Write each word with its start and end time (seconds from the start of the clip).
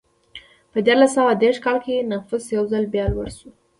په 0.71 0.77
دیارلس 0.85 1.11
سوه 1.17 1.31
دېرش 1.43 1.57
کال 1.65 1.77
کې 1.85 2.07
نفوس 2.11 2.45
یو 2.55 2.63
ځل 2.71 2.83
بیا 2.93 3.05
لوړ 3.13 3.27
شو. 3.37 3.49